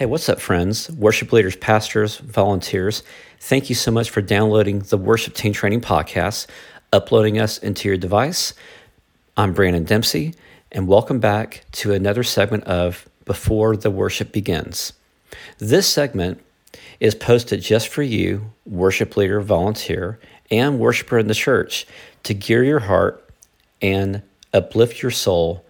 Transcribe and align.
Hey, 0.00 0.06
what's 0.06 0.30
up, 0.30 0.40
friends? 0.40 0.90
Worship 0.92 1.30
leaders, 1.30 1.56
pastors, 1.56 2.16
volunteers. 2.16 3.02
Thank 3.38 3.68
you 3.68 3.74
so 3.74 3.90
much 3.90 4.08
for 4.08 4.22
downloading 4.22 4.78
the 4.78 4.96
Worship 4.96 5.34
Team 5.34 5.52
Training 5.52 5.82
Podcast, 5.82 6.46
uploading 6.90 7.38
us 7.38 7.58
into 7.58 7.86
your 7.86 7.98
device. 7.98 8.54
I'm 9.36 9.52
Brandon 9.52 9.84
Dempsey, 9.84 10.32
and 10.72 10.88
welcome 10.88 11.20
back 11.20 11.66
to 11.72 11.92
another 11.92 12.22
segment 12.22 12.64
of 12.64 13.06
Before 13.26 13.76
the 13.76 13.90
Worship 13.90 14.32
Begins. 14.32 14.94
This 15.58 15.86
segment 15.86 16.42
is 16.98 17.14
posted 17.14 17.60
just 17.60 17.88
for 17.88 18.02
you, 18.02 18.52
worship 18.64 19.18
leader, 19.18 19.42
volunteer, 19.42 20.18
and 20.50 20.78
worshiper 20.78 21.18
in 21.18 21.26
the 21.26 21.34
church, 21.34 21.86
to 22.22 22.32
gear 22.32 22.64
your 22.64 22.80
heart 22.80 23.22
and 23.82 24.22
uplift 24.54 25.02
your 25.02 25.10
soul 25.10 25.62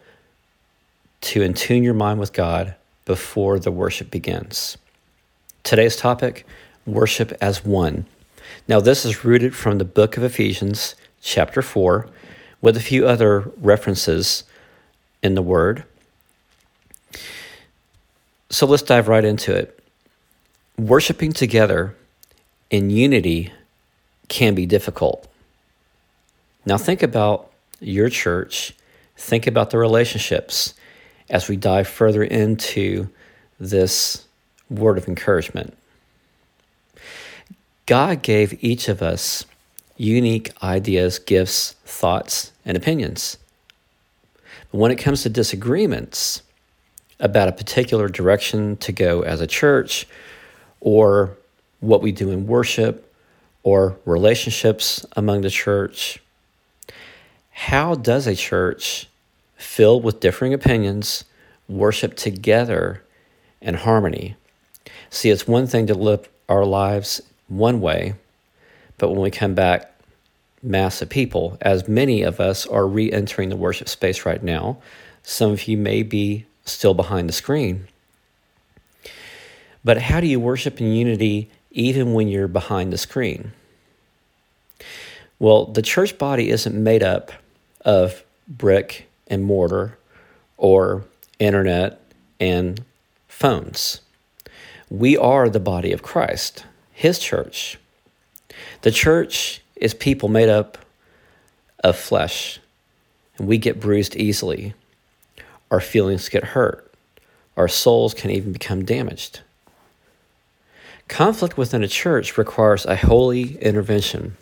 to 1.22 1.40
intune 1.40 1.82
your 1.82 1.94
mind 1.94 2.20
with 2.20 2.32
God 2.32 2.76
before 3.04 3.58
the 3.58 3.72
worship 3.72 4.10
begins. 4.10 4.76
Today's 5.62 5.96
topic 5.96 6.46
worship 6.86 7.32
as 7.40 7.64
one. 7.64 8.06
Now, 8.68 8.80
this 8.80 9.04
is 9.04 9.24
rooted 9.24 9.54
from 9.54 9.78
the 9.78 9.84
book 9.84 10.16
of 10.16 10.22
Ephesians, 10.22 10.94
chapter 11.20 11.62
4, 11.62 12.08
with 12.60 12.76
a 12.76 12.80
few 12.80 13.06
other 13.06 13.40
references 13.58 14.44
in 15.22 15.34
the 15.34 15.42
word. 15.42 15.84
So 18.50 18.66
let's 18.66 18.82
dive 18.82 19.08
right 19.08 19.24
into 19.24 19.54
it. 19.54 19.78
Worshipping 20.76 21.32
together 21.32 21.94
in 22.70 22.90
unity 22.90 23.52
can 24.28 24.54
be 24.54 24.66
difficult. 24.66 25.26
Now, 26.64 26.78
think 26.78 27.02
about 27.02 27.50
your 27.80 28.08
church, 28.08 28.74
think 29.16 29.46
about 29.46 29.70
the 29.70 29.78
relationships 29.78 30.74
as 31.30 31.48
we 31.48 31.56
dive 31.56 31.88
further 31.88 32.22
into 32.22 33.08
this 33.58 34.26
word 34.68 34.98
of 34.98 35.08
encouragement. 35.08 35.76
God 37.86 38.22
gave 38.22 38.62
each 38.62 38.88
of 38.88 39.02
us 39.02 39.46
unique 39.96 40.50
ideas, 40.62 41.18
gifts, 41.18 41.72
thoughts, 41.84 42.52
and 42.64 42.76
opinions. 42.76 43.36
But 44.70 44.78
when 44.78 44.90
it 44.90 44.96
comes 44.96 45.22
to 45.22 45.28
disagreements 45.28 46.42
about 47.18 47.48
a 47.48 47.52
particular 47.52 48.08
direction 48.08 48.76
to 48.78 48.92
go 48.92 49.22
as 49.22 49.40
a 49.40 49.46
church, 49.46 50.06
or 50.80 51.36
what 51.80 52.00
we 52.00 52.12
do 52.12 52.30
in 52.30 52.46
worship, 52.46 53.12
or 53.62 53.98
relationships 54.06 55.04
among 55.16 55.42
the 55.42 55.50
church, 55.50 56.22
how 57.50 57.94
does 57.94 58.26
a 58.26 58.34
church 58.34 59.09
filled 59.60 60.02
with 60.02 60.20
differing 60.20 60.54
opinions 60.54 61.24
worship 61.68 62.16
together 62.16 63.02
in 63.60 63.74
harmony? 63.74 64.36
See, 65.10 65.30
it's 65.30 65.46
one 65.46 65.66
thing 65.66 65.86
to 65.88 65.94
live 65.94 66.28
our 66.48 66.64
lives 66.64 67.20
one 67.48 67.80
way, 67.80 68.14
but 68.98 69.10
when 69.10 69.20
we 69.20 69.30
come 69.30 69.54
back, 69.54 69.92
mass 70.62 71.02
of 71.02 71.08
people, 71.08 71.56
as 71.60 71.88
many 71.88 72.22
of 72.22 72.40
us 72.40 72.66
are 72.66 72.86
re 72.86 73.10
entering 73.10 73.48
the 73.48 73.56
worship 73.56 73.88
space 73.88 74.24
right 74.26 74.42
now, 74.42 74.78
some 75.22 75.50
of 75.50 75.68
you 75.68 75.76
may 75.76 76.02
be 76.02 76.46
still 76.64 76.94
behind 76.94 77.28
the 77.28 77.32
screen. 77.32 77.86
But 79.84 79.98
how 79.98 80.20
do 80.20 80.26
you 80.26 80.38
worship 80.38 80.80
in 80.80 80.92
unity 80.92 81.50
even 81.70 82.12
when 82.12 82.28
you're 82.28 82.48
behind 82.48 82.92
the 82.92 82.98
screen? 82.98 83.52
Well, 85.38 85.66
the 85.66 85.82
church 85.82 86.18
body 86.18 86.50
isn't 86.50 86.74
made 86.74 87.02
up 87.02 87.32
of 87.84 88.22
brick 88.46 89.09
and 89.30 89.44
mortar 89.44 89.96
or 90.58 91.04
internet 91.38 92.00
and 92.38 92.84
phones. 93.28 94.02
We 94.90 95.16
are 95.16 95.48
the 95.48 95.60
body 95.60 95.92
of 95.92 96.02
Christ, 96.02 96.66
His 96.92 97.18
church. 97.18 97.78
The 98.82 98.90
church 98.90 99.62
is 99.76 99.94
people 99.94 100.28
made 100.28 100.48
up 100.48 100.76
of 101.82 101.96
flesh, 101.96 102.60
and 103.38 103.48
we 103.48 103.56
get 103.56 103.80
bruised 103.80 104.16
easily. 104.16 104.74
Our 105.70 105.80
feelings 105.80 106.28
get 106.28 106.44
hurt. 106.44 106.92
Our 107.56 107.68
souls 107.68 108.12
can 108.12 108.30
even 108.30 108.52
become 108.52 108.84
damaged. 108.84 109.40
Conflict 111.08 111.56
within 111.56 111.82
a 111.82 111.88
church 111.88 112.36
requires 112.36 112.86
a 112.86 112.96
holy 112.96 113.56
intervention. 113.58 114.36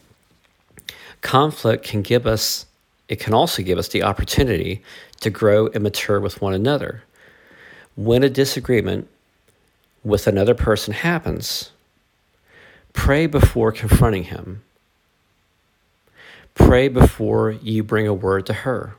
Conflict 1.20 1.84
can 1.84 2.02
give 2.02 2.26
us 2.26 2.66
it 3.08 3.20
can 3.20 3.34
also 3.34 3.62
give 3.62 3.78
us 3.78 3.88
the 3.88 4.02
opportunity 4.02 4.82
to 5.20 5.30
grow 5.30 5.68
and 5.68 5.82
mature 5.82 6.20
with 6.20 6.40
one 6.40 6.54
another. 6.54 7.02
When 7.96 8.22
a 8.22 8.30
disagreement 8.30 9.08
with 10.04 10.26
another 10.26 10.54
person 10.54 10.94
happens, 10.94 11.70
pray 12.92 13.26
before 13.26 13.72
confronting 13.72 14.24
him. 14.24 14.62
Pray 16.54 16.88
before 16.88 17.52
you 17.52 17.82
bring 17.82 18.06
a 18.06 18.14
word 18.14 18.46
to 18.46 18.52
her. 18.52 18.94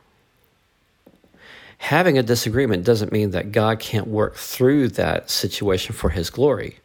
Having 1.79 2.17
a 2.17 2.23
disagreement 2.23 2.83
doesn't 2.83 3.11
mean 3.11 3.31
that 3.31 3.51
God 3.51 3.79
can't 3.79 4.07
work 4.07 4.35
through 4.35 4.89
that 4.89 5.29
situation 5.29 5.95
for 5.95 6.09
his 6.09 6.29
glory. 6.29 6.79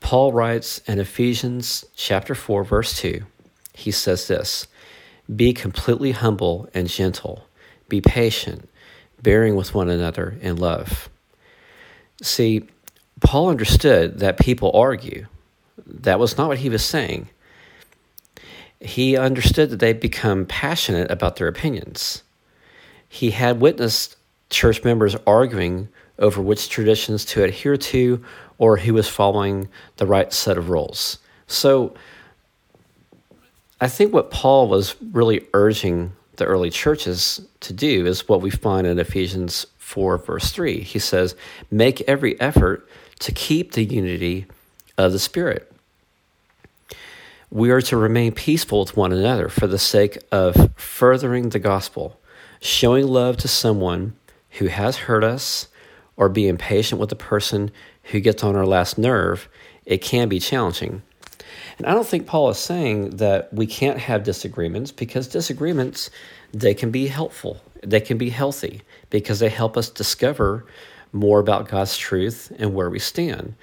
Paul 0.00 0.32
writes 0.32 0.78
in 0.86 0.98
Ephesians 0.98 1.84
chapter 1.94 2.34
4 2.34 2.64
verse 2.64 2.98
2. 2.98 3.24
He 3.72 3.90
says 3.90 4.26
this, 4.26 4.66
be 5.34 5.52
completely 5.52 6.12
humble 6.12 6.68
and 6.74 6.88
gentle. 6.88 7.46
Be 7.88 8.00
patient, 8.00 8.68
bearing 9.22 9.56
with 9.56 9.74
one 9.74 9.88
another 9.88 10.36
in 10.40 10.56
love. 10.56 11.08
See, 12.22 12.68
Paul 13.20 13.48
understood 13.48 14.18
that 14.20 14.38
people 14.38 14.70
argue. 14.74 15.26
That 15.86 16.18
was 16.18 16.36
not 16.36 16.48
what 16.48 16.58
he 16.58 16.68
was 16.68 16.84
saying. 16.84 17.28
He 18.80 19.16
understood 19.16 19.70
that 19.70 19.80
they 19.80 19.92
become 19.92 20.46
passionate 20.46 21.10
about 21.10 21.36
their 21.36 21.48
opinions. 21.48 22.22
He 23.08 23.30
had 23.30 23.60
witnessed 23.60 24.16
church 24.50 24.84
members 24.84 25.16
arguing 25.26 25.88
over 26.18 26.40
which 26.40 26.68
traditions 26.68 27.24
to 27.26 27.44
adhere 27.44 27.76
to 27.76 28.22
or 28.58 28.78
who 28.78 28.94
was 28.94 29.08
following 29.08 29.68
the 29.96 30.06
right 30.06 30.32
set 30.32 30.58
of 30.58 30.70
rules. 30.70 31.18
So, 31.46 31.94
I 33.80 33.88
think 33.88 34.12
what 34.12 34.30
Paul 34.30 34.68
was 34.68 34.96
really 35.12 35.46
urging 35.52 36.12
the 36.36 36.46
early 36.46 36.70
churches 36.70 37.46
to 37.60 37.72
do 37.72 38.06
is 38.06 38.28
what 38.28 38.40
we 38.40 38.50
find 38.50 38.86
in 38.86 38.98
Ephesians 38.98 39.66
4, 39.78 40.18
verse 40.18 40.50
3. 40.50 40.80
He 40.80 40.98
says, 40.98 41.34
Make 41.70 42.00
every 42.02 42.40
effort 42.40 42.88
to 43.20 43.32
keep 43.32 43.72
the 43.72 43.84
unity 43.84 44.46
of 44.96 45.12
the 45.12 45.18
Spirit. 45.18 45.70
We 47.50 47.70
are 47.70 47.82
to 47.82 47.96
remain 47.96 48.32
peaceful 48.32 48.80
with 48.80 48.96
one 48.96 49.12
another 49.12 49.48
for 49.48 49.66
the 49.66 49.78
sake 49.78 50.18
of 50.32 50.72
furthering 50.76 51.50
the 51.50 51.58
gospel, 51.58 52.18
showing 52.60 53.06
love 53.06 53.36
to 53.38 53.48
someone 53.48 54.16
who 54.52 54.66
has 54.66 54.96
hurt 54.96 55.22
us, 55.22 55.68
or 56.16 56.30
being 56.30 56.56
patient 56.56 56.98
with 56.98 57.10
the 57.10 57.16
person 57.16 57.70
who 58.04 58.20
gets 58.20 58.42
on 58.42 58.56
our 58.56 58.66
last 58.66 58.96
nerve. 58.96 59.48
It 59.84 59.98
can 59.98 60.30
be 60.30 60.40
challenging. 60.40 61.02
And 61.78 61.86
I 61.86 61.94
don't 61.94 62.06
think 62.06 62.26
Paul 62.26 62.50
is 62.50 62.58
saying 62.58 63.16
that 63.16 63.52
we 63.52 63.66
can't 63.66 63.98
have 63.98 64.22
disagreements 64.22 64.92
because 64.92 65.28
disagreements 65.28 66.10
they 66.52 66.74
can 66.74 66.90
be 66.90 67.06
helpful. 67.06 67.60
They 67.82 68.00
can 68.00 68.18
be 68.18 68.30
healthy 68.30 68.82
because 69.10 69.40
they 69.40 69.48
help 69.48 69.76
us 69.76 69.90
discover 69.90 70.66
more 71.12 71.38
about 71.40 71.68
God's 71.68 71.96
truth 71.96 72.52
and 72.58 72.74
where 72.74 72.90
we 72.90 72.98
stand. 72.98 73.54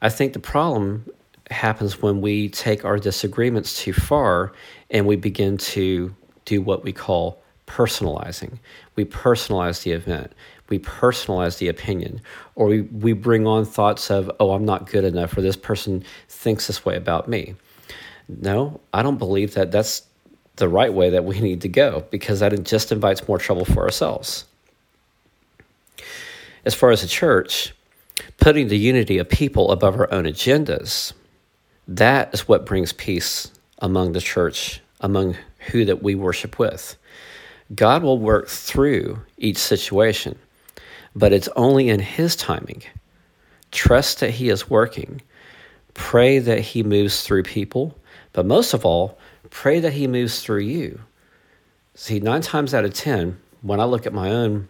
I 0.00 0.08
think 0.08 0.32
the 0.32 0.38
problem 0.38 1.08
happens 1.50 2.02
when 2.02 2.20
we 2.20 2.48
take 2.48 2.84
our 2.84 2.98
disagreements 2.98 3.82
too 3.82 3.92
far 3.92 4.52
and 4.90 5.06
we 5.06 5.16
begin 5.16 5.56
to 5.58 6.14
do 6.44 6.62
what 6.62 6.84
we 6.84 6.92
call 6.92 7.42
personalizing. 7.66 8.58
We 8.96 9.04
personalize 9.04 9.82
the 9.82 9.92
event, 9.92 10.32
we 10.68 10.78
personalize 10.78 11.58
the 11.58 11.68
opinion, 11.68 12.20
or 12.54 12.66
we, 12.66 12.82
we 12.82 13.12
bring 13.12 13.46
on 13.46 13.64
thoughts 13.64 14.10
of, 14.10 14.30
oh, 14.38 14.52
I'm 14.52 14.64
not 14.64 14.90
good 14.90 15.04
enough, 15.04 15.36
or 15.36 15.42
this 15.42 15.56
person 15.56 16.04
thinks 16.28 16.66
this 16.66 16.84
way 16.84 16.96
about 16.96 17.28
me. 17.28 17.54
No, 18.28 18.80
I 18.92 19.02
don't 19.02 19.18
believe 19.18 19.54
that 19.54 19.72
that's 19.72 20.02
the 20.56 20.68
right 20.68 20.92
way 20.92 21.10
that 21.10 21.24
we 21.24 21.40
need 21.40 21.62
to 21.62 21.68
go 21.68 22.04
because 22.10 22.40
that 22.40 22.62
just 22.64 22.92
invites 22.92 23.26
more 23.26 23.38
trouble 23.38 23.64
for 23.64 23.82
ourselves. 23.82 24.44
As 26.64 26.74
far 26.74 26.90
as 26.90 27.00
the 27.00 27.08
church, 27.08 27.72
putting 28.36 28.68
the 28.68 28.78
unity 28.78 29.18
of 29.18 29.28
people 29.28 29.70
above 29.70 29.98
our 29.98 30.12
own 30.12 30.24
agendas, 30.24 31.12
that 31.86 32.34
is 32.34 32.46
what 32.46 32.66
brings 32.66 32.92
peace 32.92 33.50
among 33.78 34.12
the 34.12 34.20
church, 34.20 34.80
among 35.00 35.36
who 35.70 35.84
that 35.86 36.02
we 36.02 36.14
worship 36.14 36.58
with. 36.58 36.96
God 37.74 38.02
will 38.02 38.18
work 38.18 38.48
through 38.48 39.20
each 39.38 39.58
situation, 39.58 40.38
but 41.14 41.32
it's 41.32 41.48
only 41.56 41.88
in 41.88 42.00
His 42.00 42.36
timing. 42.36 42.82
Trust 43.70 44.20
that 44.20 44.30
He 44.30 44.48
is 44.48 44.70
working. 44.70 45.22
Pray 45.94 46.38
that 46.38 46.60
He 46.60 46.82
moves 46.82 47.22
through 47.22 47.42
people, 47.42 47.96
but 48.32 48.46
most 48.46 48.74
of 48.74 48.84
all, 48.84 49.18
pray 49.50 49.80
that 49.80 49.92
He 49.92 50.06
moves 50.06 50.42
through 50.42 50.60
you. 50.60 51.00
See, 51.94 52.20
nine 52.20 52.42
times 52.42 52.74
out 52.74 52.84
of 52.84 52.94
10, 52.94 53.40
when 53.62 53.80
I 53.80 53.84
look 53.84 54.06
at 54.06 54.12
my 54.12 54.30
own 54.30 54.68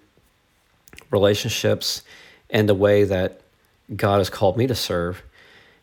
relationships 1.10 2.02
and 2.50 2.68
the 2.68 2.74
way 2.74 3.04
that 3.04 3.40
God 3.94 4.18
has 4.18 4.30
called 4.30 4.56
me 4.56 4.66
to 4.66 4.74
serve. 4.74 5.22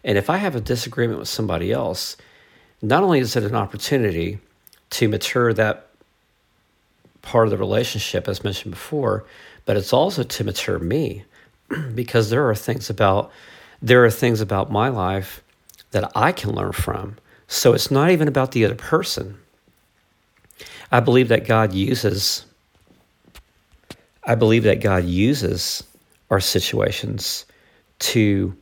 And 0.04 0.18
if 0.18 0.30
I 0.30 0.38
have 0.38 0.56
a 0.56 0.62
disagreement 0.62 1.20
with 1.20 1.28
somebody 1.28 1.72
else, 1.72 2.18
not 2.82 3.04
only 3.04 3.20
is 3.20 3.36
it 3.36 3.44
an 3.44 3.56
opportunity 3.56 4.40
to 4.92 5.08
mature 5.10 5.54
that 5.54 5.85
part 7.26 7.48
of 7.48 7.52
the 7.52 7.58
relationship, 7.58 8.28
as 8.28 8.44
mentioned 8.44 8.72
before, 8.72 9.26
but 9.66 9.76
it's 9.76 9.92
also 9.92 10.24
to 10.24 10.44
mature 10.44 10.80
me 10.80 11.26
because 11.96 12.30
there 12.30 12.48
are 12.50 12.56
things 12.56 12.90
about 12.90 13.32
there 13.82 14.06
are 14.06 14.12
things 14.12 14.40
about 14.40 14.72
my 14.72 14.88
life 14.88 15.44
that 15.92 16.12
I 16.16 16.32
can 16.32 16.52
learn 16.52 16.72
from. 16.72 17.18
So 17.48 17.74
it's 17.74 17.92
not 17.92 18.10
even 18.12 18.28
about 18.28 18.54
the 18.54 18.66
other 18.66 18.76
person. 18.76 19.38
I 20.92 21.02
believe 21.02 21.28
that 21.28 21.46
God 21.46 21.74
uses 21.74 22.46
I 24.28 24.34
believe 24.36 24.64
that 24.64 24.82
God 24.82 25.06
uses 25.06 25.84
our 26.32 26.40
situations 26.40 27.46
to 28.00 28.56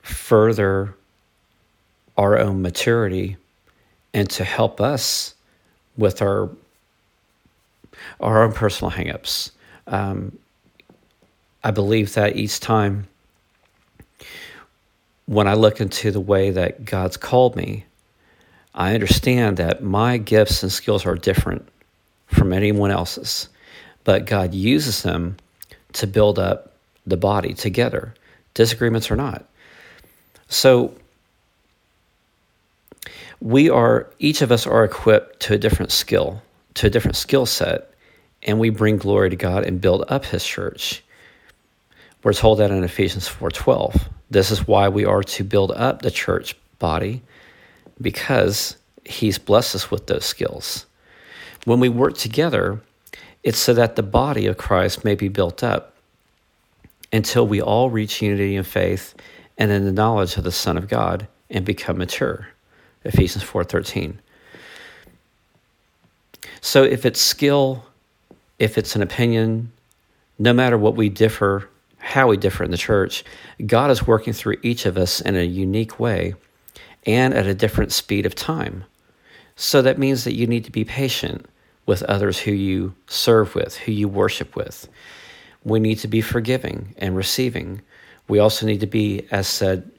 further 0.00 0.94
our 2.16 2.38
own 2.38 2.62
maturity 2.62 3.36
and 4.14 4.28
to 4.30 4.44
help 4.44 4.80
us 4.80 5.34
with 5.98 6.22
our 6.22 6.48
our 8.20 8.42
own 8.42 8.52
personal 8.52 8.90
hangups. 8.90 9.50
Um, 9.86 10.38
I 11.64 11.70
believe 11.70 12.14
that 12.14 12.36
each 12.36 12.60
time 12.60 13.08
when 15.26 15.46
I 15.46 15.54
look 15.54 15.80
into 15.80 16.10
the 16.10 16.20
way 16.20 16.50
that 16.50 16.84
God's 16.84 17.16
called 17.16 17.54
me, 17.56 17.84
I 18.74 18.94
understand 18.94 19.58
that 19.58 19.82
my 19.82 20.16
gifts 20.16 20.62
and 20.62 20.72
skills 20.72 21.04
are 21.04 21.16
different 21.16 21.68
from 22.28 22.52
anyone 22.52 22.90
else's, 22.90 23.48
but 24.04 24.24
God 24.24 24.54
uses 24.54 25.02
them 25.02 25.36
to 25.94 26.06
build 26.06 26.38
up 26.38 26.72
the 27.06 27.16
body 27.16 27.54
together, 27.54 28.14
disagreements 28.54 29.10
or 29.10 29.16
not. 29.16 29.44
So, 30.48 30.94
we 33.40 33.70
are, 33.70 34.10
each 34.18 34.42
of 34.42 34.50
us 34.50 34.66
are 34.66 34.84
equipped 34.84 35.40
to 35.40 35.54
a 35.54 35.58
different 35.58 35.92
skill, 35.92 36.42
to 36.78 36.86
a 36.86 36.90
different 36.90 37.16
skill 37.16 37.44
set, 37.44 37.90
and 38.44 38.60
we 38.60 38.70
bring 38.70 38.96
glory 38.98 39.30
to 39.30 39.36
God 39.36 39.64
and 39.64 39.80
build 39.80 40.04
up 40.08 40.24
His 40.26 40.44
church. 40.44 41.02
We're 42.22 42.32
told 42.32 42.58
that 42.58 42.70
in 42.70 42.84
Ephesians 42.84 43.28
4:12. 43.28 44.08
This 44.30 44.50
is 44.50 44.66
why 44.66 44.88
we 44.88 45.04
are 45.04 45.22
to 45.22 45.44
build 45.44 45.72
up 45.72 46.02
the 46.02 46.10
church 46.10 46.56
body 46.78 47.22
because 48.00 48.76
he's 49.04 49.38
blessed 49.38 49.74
us 49.74 49.90
with 49.90 50.06
those 50.06 50.24
skills. 50.24 50.86
When 51.64 51.80
we 51.80 51.88
work 51.88 52.16
together, 52.16 52.80
it's 53.42 53.58
so 53.58 53.74
that 53.74 53.96
the 53.96 54.02
body 54.02 54.46
of 54.46 54.58
Christ 54.58 55.04
may 55.04 55.14
be 55.14 55.28
built 55.28 55.64
up 55.64 55.94
until 57.12 57.46
we 57.46 57.60
all 57.60 57.90
reach 57.90 58.22
unity 58.22 58.54
in 58.54 58.64
faith 58.64 59.14
and 59.56 59.72
in 59.72 59.84
the 59.84 59.92
knowledge 59.92 60.36
of 60.36 60.44
the 60.44 60.52
Son 60.52 60.76
of 60.76 60.88
God 60.88 61.26
and 61.50 61.64
become 61.64 61.98
mature. 61.98 62.48
Ephesians 63.04 63.42
4:13. 63.44 64.18
So 66.60 66.82
if 66.82 67.06
it's 67.06 67.20
skill, 67.20 67.84
if 68.58 68.78
it's 68.78 68.96
an 68.96 69.02
opinion, 69.02 69.72
no 70.38 70.52
matter 70.52 70.78
what 70.78 70.96
we 70.96 71.08
differ, 71.08 71.68
how 71.98 72.28
we 72.28 72.36
differ 72.36 72.64
in 72.64 72.70
the 72.70 72.76
church, 72.76 73.24
God 73.66 73.90
is 73.90 74.06
working 74.06 74.32
through 74.32 74.56
each 74.62 74.86
of 74.86 74.96
us 74.96 75.20
in 75.20 75.36
a 75.36 75.44
unique 75.44 75.98
way 75.98 76.34
and 77.06 77.34
at 77.34 77.46
a 77.46 77.54
different 77.54 77.92
speed 77.92 78.26
of 78.26 78.34
time. 78.34 78.84
So 79.56 79.82
that 79.82 79.98
means 79.98 80.24
that 80.24 80.34
you 80.34 80.46
need 80.46 80.64
to 80.64 80.72
be 80.72 80.84
patient 80.84 81.46
with 81.86 82.02
others 82.04 82.38
who 82.38 82.52
you 82.52 82.94
serve 83.08 83.54
with, 83.54 83.76
who 83.76 83.92
you 83.92 84.08
worship 84.08 84.54
with. 84.54 84.88
We 85.64 85.80
need 85.80 85.98
to 86.00 86.08
be 86.08 86.20
forgiving 86.20 86.94
and 86.98 87.16
receiving. 87.16 87.82
We 88.28 88.38
also 88.38 88.66
need 88.66 88.80
to 88.80 88.86
be, 88.86 89.26
as 89.30 89.48
said 89.48 89.90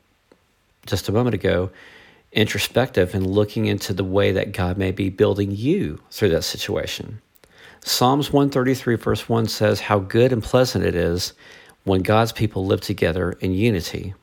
just 0.86 1.10
a 1.10 1.12
moment 1.12 1.34
ago, 1.34 1.70
introspective 2.32 3.16
and 3.16 3.26
looking 3.26 3.66
into 3.66 3.94
the 3.94 4.04
way 4.04 4.32
that 4.32 4.52
God 4.52 4.78
may 4.78 4.92
be 4.92 5.10
building 5.10 5.52
you 5.52 6.02
through 6.12 6.30
that 6.30 6.44
situation. 6.44 7.22
Psalms 7.84 8.32
133, 8.32 8.96
verse 8.96 9.30
1 9.30 9.48
says, 9.48 9.80
How 9.80 10.00
good 10.00 10.32
and 10.32 10.44
pleasant 10.44 10.86
it 10.86 10.96
is 10.96 11.34
when 11.84 12.02
God's 12.02 12.32
people 12.32 12.66
live 12.66 12.82
together 12.82 13.32
in 13.40 13.54
unity. 13.54 14.14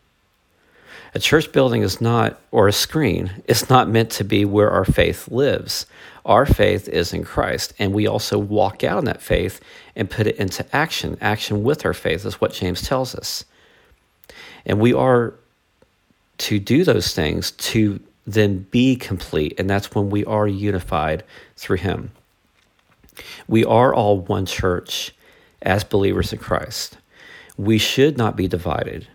A 1.14 1.18
church 1.18 1.50
building 1.50 1.82
is 1.82 2.00
not, 2.00 2.38
or 2.50 2.68
a 2.68 2.72
screen, 2.72 3.42
is 3.46 3.70
not 3.70 3.88
meant 3.88 4.10
to 4.10 4.24
be 4.24 4.44
where 4.44 4.70
our 4.70 4.84
faith 4.84 5.28
lives. 5.28 5.86
Our 6.26 6.44
faith 6.44 6.88
is 6.88 7.14
in 7.14 7.24
Christ, 7.24 7.72
and 7.78 7.94
we 7.94 8.06
also 8.06 8.38
walk 8.38 8.84
out 8.84 8.98
in 8.98 9.04
that 9.06 9.22
faith 9.22 9.60
and 9.94 10.10
put 10.10 10.26
it 10.26 10.36
into 10.36 10.66
action. 10.76 11.16
Action 11.20 11.62
with 11.62 11.86
our 11.86 11.94
faith 11.94 12.26
is 12.26 12.40
what 12.40 12.52
James 12.52 12.82
tells 12.82 13.14
us. 13.14 13.46
And 14.66 14.78
we 14.78 14.92
are 14.92 15.34
to 16.38 16.58
do 16.58 16.84
those 16.84 17.14
things 17.14 17.52
to 17.52 18.00
then 18.26 18.66
be 18.70 18.96
complete, 18.96 19.54
and 19.58 19.70
that's 19.70 19.94
when 19.94 20.10
we 20.10 20.24
are 20.24 20.48
unified 20.48 21.22
through 21.56 21.78
Him. 21.78 22.10
We 23.48 23.64
are 23.64 23.94
all 23.94 24.18
one 24.20 24.46
church 24.46 25.14
as 25.62 25.84
believers 25.84 26.32
in 26.32 26.38
Christ. 26.38 26.98
We 27.56 27.78
should 27.78 28.18
not 28.18 28.36
be 28.36 28.48
divided 28.48 29.08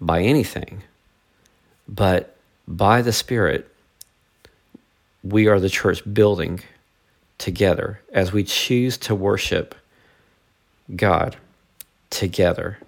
by 0.00 0.22
anything, 0.22 0.82
but 1.86 2.36
by 2.66 3.02
the 3.02 3.12
Spirit, 3.12 3.68
we 5.22 5.46
are 5.46 5.60
the 5.60 5.68
church 5.68 6.02
building 6.12 6.60
together 7.38 8.00
as 8.12 8.32
we 8.32 8.44
choose 8.44 8.96
to 8.98 9.14
worship 9.14 9.74
God 10.94 11.36
together. 12.10 12.78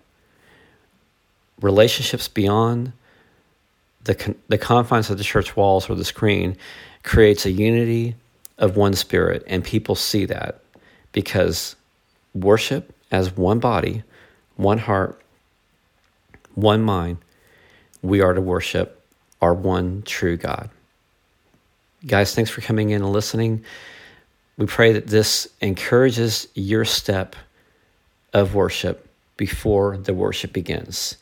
Relationships 1.60 2.28
beyond 2.28 2.92
the, 4.04 4.34
the 4.48 4.58
confines 4.58 5.10
of 5.10 5.18
the 5.18 5.24
church 5.24 5.56
walls 5.56 5.90
or 5.90 5.94
the 5.94 6.04
screen 6.04 6.56
creates 7.02 7.44
a 7.44 7.50
unity 7.50 8.14
of 8.58 8.76
one 8.76 8.94
spirit, 8.94 9.42
and 9.46 9.64
people 9.64 9.94
see 9.94 10.24
that 10.26 10.60
because 11.12 11.76
worship 12.34 12.94
as 13.10 13.36
one 13.36 13.58
body, 13.58 14.02
one 14.56 14.78
heart, 14.78 15.20
one 16.54 16.82
mind, 16.82 17.18
we 18.02 18.20
are 18.20 18.34
to 18.34 18.40
worship 18.40 19.02
our 19.40 19.54
one 19.54 20.02
true 20.02 20.36
God. 20.36 20.70
Guys, 22.06 22.34
thanks 22.34 22.50
for 22.50 22.60
coming 22.60 22.90
in 22.90 23.02
and 23.02 23.12
listening. 23.12 23.64
We 24.56 24.66
pray 24.66 24.92
that 24.92 25.08
this 25.08 25.48
encourages 25.60 26.48
your 26.54 26.84
step 26.84 27.36
of 28.32 28.54
worship 28.54 29.08
before 29.36 29.96
the 29.98 30.14
worship 30.14 30.52
begins. 30.52 31.16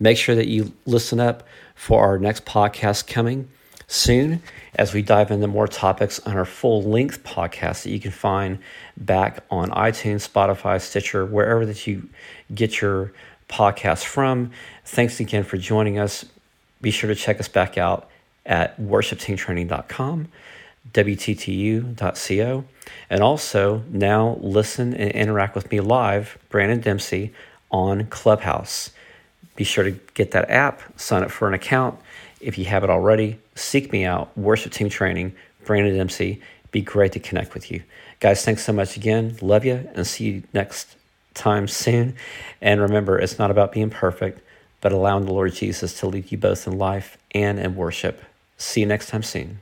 Make 0.00 0.16
sure 0.16 0.34
that 0.34 0.48
you 0.48 0.72
listen 0.86 1.20
up 1.20 1.46
for 1.74 2.02
our 2.02 2.18
next 2.18 2.44
podcast 2.44 3.06
coming 3.06 3.48
soon 3.88 4.42
as 4.74 4.92
we 4.92 5.02
dive 5.02 5.30
into 5.30 5.46
more 5.46 5.66
topics 5.66 6.20
on 6.20 6.36
our 6.36 6.44
full 6.44 6.82
length 6.82 7.24
podcast 7.24 7.82
that 7.82 7.90
you 7.90 7.98
can 7.98 8.10
find 8.10 8.58
back 8.96 9.42
on 9.50 9.70
iTunes, 9.70 10.28
Spotify, 10.28 10.80
Stitcher, 10.80 11.24
wherever 11.24 11.64
that 11.66 11.86
you 11.86 12.08
get 12.54 12.80
your 12.80 13.12
podcast 13.48 14.04
from. 14.04 14.50
Thanks 14.84 15.20
again 15.20 15.42
for 15.42 15.56
joining 15.56 15.98
us. 15.98 16.24
Be 16.82 16.90
sure 16.90 17.08
to 17.08 17.14
check 17.14 17.40
us 17.40 17.48
back 17.48 17.78
out 17.78 18.08
at 18.44 18.78
worshipteamtraining.com, 18.80 20.28
WTTU.co, 20.92 22.64
and 23.10 23.22
also 23.22 23.82
now 23.90 24.38
listen 24.40 24.94
and 24.94 25.10
interact 25.12 25.54
with 25.54 25.70
me 25.70 25.80
live, 25.80 26.38
Brandon 26.50 26.80
Dempsey, 26.80 27.32
on 27.70 28.06
Clubhouse. 28.06 28.90
Be 29.58 29.64
sure 29.64 29.82
to 29.82 29.90
get 30.14 30.30
that 30.30 30.48
app, 30.50 30.80
sign 31.00 31.24
up 31.24 31.32
for 31.32 31.48
an 31.48 31.52
account. 31.52 31.98
If 32.40 32.58
you 32.58 32.66
have 32.66 32.84
it 32.84 32.90
already, 32.90 33.40
seek 33.56 33.90
me 33.90 34.04
out, 34.04 34.30
Worship 34.38 34.70
Team 34.70 34.88
Training, 34.88 35.34
Brandon 35.64 35.96
Dempsey. 35.96 36.40
Be 36.70 36.80
great 36.80 37.10
to 37.14 37.18
connect 37.18 37.54
with 37.54 37.68
you. 37.72 37.82
Guys, 38.20 38.44
thanks 38.44 38.64
so 38.64 38.72
much 38.72 38.96
again. 38.96 39.36
Love 39.40 39.64
you 39.64 39.90
and 39.96 40.06
see 40.06 40.26
you 40.26 40.42
next 40.54 40.94
time 41.34 41.66
soon. 41.66 42.14
And 42.62 42.80
remember, 42.80 43.18
it's 43.18 43.40
not 43.40 43.50
about 43.50 43.72
being 43.72 43.90
perfect, 43.90 44.40
but 44.80 44.92
allowing 44.92 45.26
the 45.26 45.32
Lord 45.32 45.52
Jesus 45.54 45.98
to 45.98 46.06
lead 46.06 46.30
you 46.30 46.38
both 46.38 46.68
in 46.68 46.78
life 46.78 47.18
and 47.34 47.58
in 47.58 47.74
worship. 47.74 48.22
See 48.58 48.82
you 48.82 48.86
next 48.86 49.08
time 49.08 49.24
soon. 49.24 49.58